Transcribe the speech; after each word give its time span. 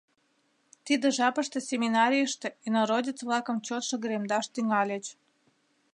Тиде 0.85 1.07
жапыште 1.17 1.59
семинарийыште 1.69 2.47
«инородец-влакым» 2.67 3.57
чот 3.65 3.83
шыгыремдаш 3.89 4.45
тӱҥальыч. 4.53 5.05